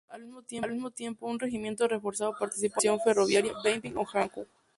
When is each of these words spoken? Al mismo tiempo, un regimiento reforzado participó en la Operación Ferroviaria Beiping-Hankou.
Al 0.57 0.71
mismo 0.73 0.89
tiempo, 0.91 1.27
un 1.27 1.39
regimiento 1.39 1.87
reforzado 1.87 2.33
participó 2.35 2.81
en 2.81 2.87
la 2.87 2.93
Operación 2.95 2.99
Ferroviaria 3.05 3.53
Beiping-Hankou. 3.63 4.47